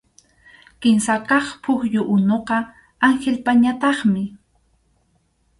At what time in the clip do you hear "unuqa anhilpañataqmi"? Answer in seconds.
2.15-4.23